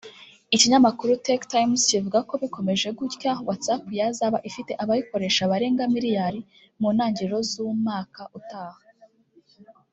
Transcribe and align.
Ikinyamakuru 0.55 1.11
Tech 1.25 1.41
Times 1.53 1.81
kivuga 1.89 2.19
ko 2.29 2.33
bikomeje 2.43 2.87
gutya 2.99 3.31
WhatsApp 3.47 3.83
yazaba 3.99 4.37
ifite 4.49 4.71
abayikoresha 4.83 5.49
barenga 5.51 5.83
miliyari 5.95 6.39
mu 6.79 6.89
ntangiriro 6.95 7.37
z’umaka 7.49 8.21
utaha 8.37 8.81